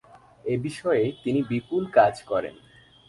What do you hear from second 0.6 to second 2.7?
বিষয়ে তিনি বিপুল কাজ করেন।